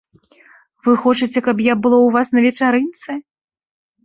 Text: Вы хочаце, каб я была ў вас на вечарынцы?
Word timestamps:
Вы 0.87 0.91
хочаце, 1.03 1.39
каб 1.49 1.57
я 1.67 1.73
была 1.83 1.97
ў 2.03 2.09
вас 2.17 2.27
на 2.37 2.45
вечарынцы? 2.47 3.11